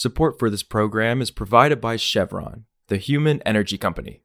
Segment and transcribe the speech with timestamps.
[0.00, 4.22] Support for this program is provided by Chevron, the human energy company.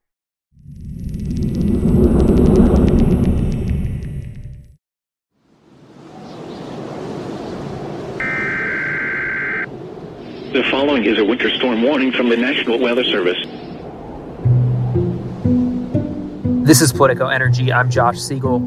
[10.54, 13.46] The following is a winter storm warning from the National Weather Service.
[16.66, 17.74] This is Politico Energy.
[17.74, 18.60] I'm Josh Siegel.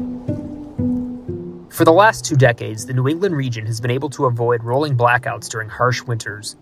[1.71, 4.95] For the last two decades, the New England region has been able to avoid rolling
[4.95, 6.55] blackouts during harsh winters.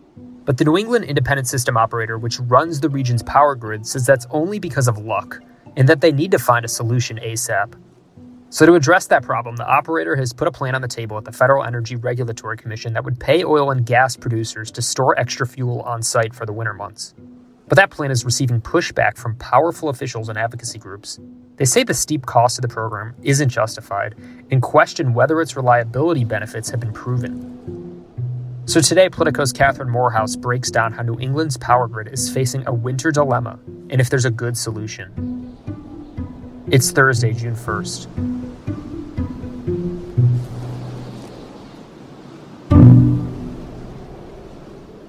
[0.47, 4.25] But the New England Independent System Operator, which runs the region's power grid, says that's
[4.31, 5.41] only because of luck,
[5.75, 7.73] and that they need to find a solution ASAP.
[8.49, 11.25] So, to address that problem, the operator has put a plan on the table at
[11.25, 15.45] the Federal Energy Regulatory Commission that would pay oil and gas producers to store extra
[15.45, 17.13] fuel on site for the winter months.
[17.67, 21.19] But that plan is receiving pushback from powerful officials and advocacy groups.
[21.57, 24.15] They say the steep cost of the program isn't justified
[24.49, 27.76] and question whether its reliability benefits have been proven.
[28.67, 32.73] So today, Politico's Catherine Morehouse breaks down how New England's power grid is facing a
[32.73, 33.57] winter dilemma
[33.89, 35.55] and if there's a good solution.
[36.69, 38.07] It's Thursday, June 1st.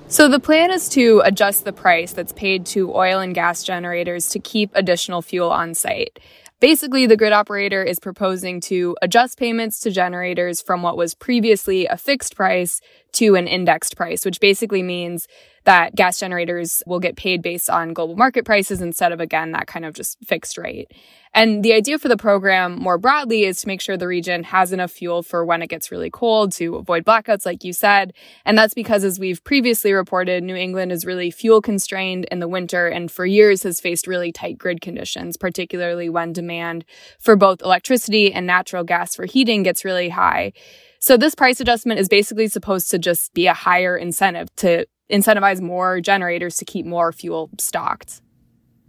[0.06, 4.28] So the plan is to adjust the price that's paid to oil and gas generators
[4.28, 6.20] to keep additional fuel on site.
[6.60, 11.86] Basically, the grid operator is proposing to adjust payments to generators from what was previously
[11.86, 12.80] a fixed price
[13.12, 15.26] to an indexed price, which basically means
[15.64, 19.66] that gas generators will get paid based on global market prices instead of, again, that
[19.66, 20.90] kind of just fixed rate.
[21.34, 24.72] And the idea for the program more broadly is to make sure the region has
[24.72, 28.14] enough fuel for when it gets really cold to avoid blackouts, like you said.
[28.46, 32.48] And that's because, as we've previously reported, New England is really fuel constrained in the
[32.48, 36.84] winter and for years has faced really tight grid conditions, particularly when demand
[37.18, 40.52] for both electricity and natural gas for heating gets really high.
[41.00, 45.60] So this price adjustment is basically supposed to just be a higher incentive to incentivize
[45.60, 48.20] more generators to keep more fuel stocked.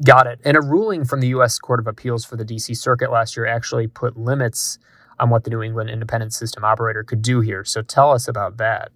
[0.03, 0.39] Got it.
[0.43, 1.59] And a ruling from the U.S.
[1.59, 2.73] Court of Appeals for the D.C.
[2.73, 4.80] Circuit last year actually put limits
[5.19, 7.65] on what the New England Independent System Operator could do here.
[7.65, 8.92] So tell us about that.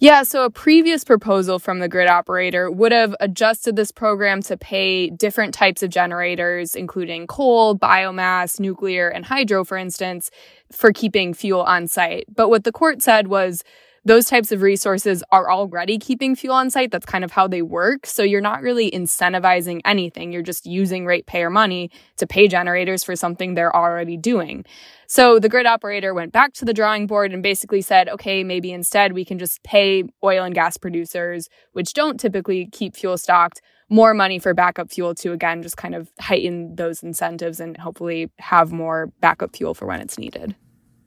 [0.00, 4.56] Yeah, so a previous proposal from the grid operator would have adjusted this program to
[4.56, 10.30] pay different types of generators, including coal, biomass, nuclear, and hydro, for instance,
[10.72, 12.24] for keeping fuel on site.
[12.34, 13.62] But what the court said was
[14.04, 16.90] those types of resources are already keeping fuel on site.
[16.90, 18.06] That's kind of how they work.
[18.06, 20.32] So you're not really incentivizing anything.
[20.32, 24.64] You're just using ratepayer money to pay generators for something they're already doing.
[25.06, 28.72] So the grid operator went back to the drawing board and basically said, okay, maybe
[28.72, 33.62] instead we can just pay oil and gas producers, which don't typically keep fuel stocked,
[33.88, 38.30] more money for backup fuel to again just kind of heighten those incentives and hopefully
[38.38, 40.54] have more backup fuel for when it's needed.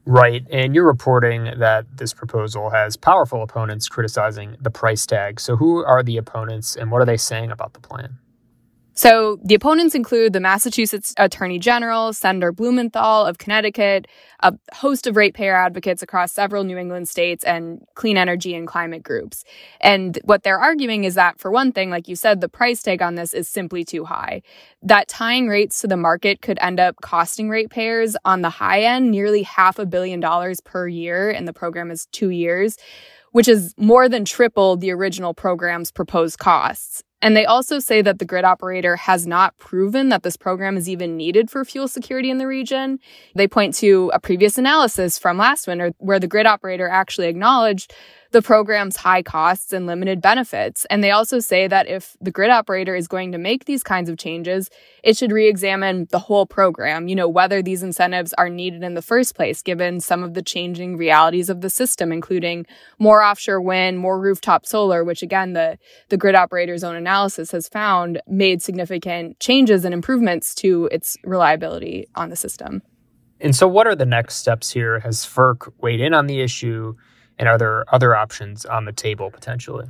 [0.09, 0.45] Right.
[0.49, 5.37] And you're reporting that this proposal has powerful opponents criticizing the price tag.
[5.41, 8.17] So, who are the opponents and what are they saying about the plan?
[8.97, 14.07] So the opponents include the Massachusetts Attorney General, Senator Blumenthal of Connecticut,
[14.39, 19.03] a host of ratepayer advocates across several New England states, and clean energy and climate
[19.03, 19.43] groups.
[19.81, 23.03] And what they're arguing is that, for one thing, like you said, the price tag
[23.03, 24.41] on this is simply too high.
[24.81, 29.11] That tying rates to the market could end up costing ratepayers on the high end
[29.11, 32.77] nearly half a billion dollars per year, and the program is two years
[33.33, 37.03] which is more than triple the original program's proposed costs.
[37.21, 40.87] And they also say that the grid operator has not proven that this program is
[40.87, 42.99] even needed for fuel security in the region.
[43.33, 47.93] They point to a previous analysis from last winter where the grid operator actually acknowledged
[48.31, 50.85] the program's high costs and limited benefits.
[50.85, 54.09] And they also say that if the grid operator is going to make these kinds
[54.09, 54.69] of changes,
[55.03, 58.93] it should re examine the whole program, you know, whether these incentives are needed in
[58.93, 62.65] the first place, given some of the changing realities of the system, including
[62.99, 65.77] more offshore wind, more rooftop solar, which again, the,
[66.09, 72.07] the grid operator's own analysis has found made significant changes and improvements to its reliability
[72.15, 72.81] on the system.
[73.39, 74.99] And so, what are the next steps here?
[74.99, 76.95] Has FERC weighed in on the issue?
[77.39, 79.87] And are there other options on the table potentially?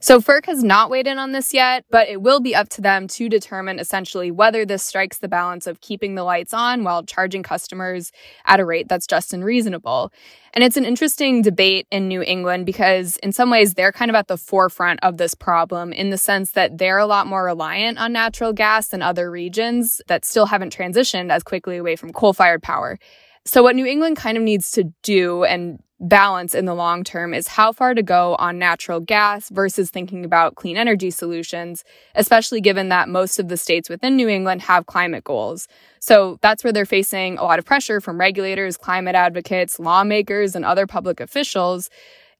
[0.00, 2.80] So FERC has not weighed in on this yet, but it will be up to
[2.80, 7.02] them to determine essentially whether this strikes the balance of keeping the lights on while
[7.02, 8.12] charging customers
[8.44, 10.12] at a rate that's just and reasonable.
[10.54, 14.14] And it's an interesting debate in New England because in some ways they're kind of
[14.14, 17.98] at the forefront of this problem in the sense that they're a lot more reliant
[17.98, 22.62] on natural gas than other regions that still haven't transitioned as quickly away from coal-fired
[22.62, 23.00] power.
[23.44, 27.34] So what New England kind of needs to do and balance in the long term
[27.34, 31.84] is how far to go on natural gas versus thinking about clean energy solutions,
[32.14, 35.66] especially given that most of the states within New England have climate goals.
[36.00, 40.64] So that's where they're facing a lot of pressure from regulators, climate advocates, lawmakers, and
[40.64, 41.90] other public officials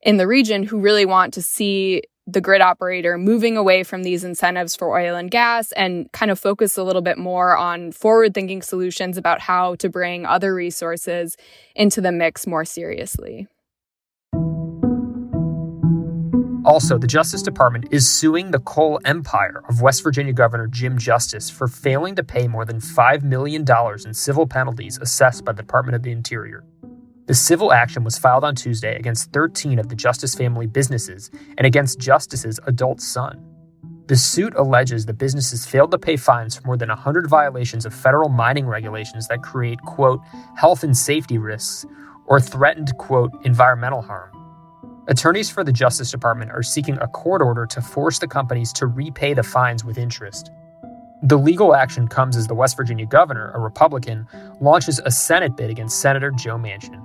[0.02, 4.22] in the region who really want to see the grid operator moving away from these
[4.22, 8.34] incentives for oil and gas and kind of focus a little bit more on forward
[8.34, 11.38] thinking solutions about how to bring other resources
[11.74, 13.48] into the mix more seriously.
[16.66, 21.48] Also, the Justice Department is suing the coal empire of West Virginia Governor Jim Justice
[21.48, 23.64] for failing to pay more than $5 million
[24.04, 26.62] in civil penalties assessed by the Department of the Interior.
[27.28, 31.66] The civil action was filed on Tuesday against 13 of the Justice family businesses and
[31.66, 33.44] against Justice's adult son.
[34.06, 37.92] The suit alleges the businesses failed to pay fines for more than 100 violations of
[37.92, 40.22] federal mining regulations that create, quote,
[40.56, 41.84] health and safety risks
[42.24, 44.30] or threatened, quote, environmental harm.
[45.08, 48.86] Attorneys for the Justice Department are seeking a court order to force the companies to
[48.86, 50.50] repay the fines with interest.
[51.22, 54.26] The legal action comes as the West Virginia governor, a Republican,
[54.62, 57.04] launches a Senate bid against Senator Joe Manchin.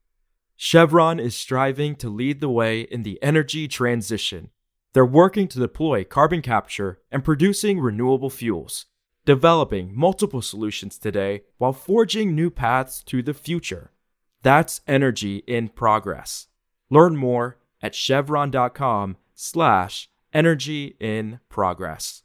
[0.63, 4.51] Chevron is striving to lead the way in the energy transition.
[4.93, 8.85] They're working to deploy carbon capture and producing renewable fuels,
[9.25, 13.89] developing multiple solutions today while forging new paths to the future.
[14.43, 16.45] That's energy in progress.
[16.91, 22.21] Learn more at chevron.com slash energy in progress.